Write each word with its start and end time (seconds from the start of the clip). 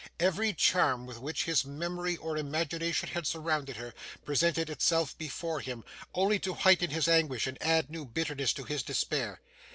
Every 0.19 0.51
charm 0.53 1.05
with 1.05 1.19
which 1.19 1.43
his 1.43 1.63
memory 1.63 2.17
or 2.17 2.35
imagination 2.35 3.09
had 3.09 3.27
surrounded 3.27 3.75
her, 3.77 3.93
presented 4.25 4.67
itself 4.67 5.15
before 5.15 5.59
him, 5.59 5.83
only 6.15 6.39
to 6.39 6.55
heighten 6.55 6.89
his 6.89 7.07
anguish 7.07 7.45
and 7.45 7.61
add 7.61 7.91
new 7.91 8.05
bitterness 8.05 8.51
to 8.53 8.63
his 8.63 8.81
despair. 8.81 9.41